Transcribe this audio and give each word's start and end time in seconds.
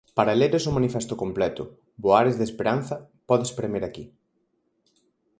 Para 0.17 0.37
leres 0.41 0.63
o 0.69 0.75
manifesto 0.77 1.13
completo 1.23 1.63
Voares 2.03 2.35
de 2.37 2.45
esperanza 2.49 2.95
podes 3.29 3.51
premer 3.59 3.83
aquí. 3.85 4.05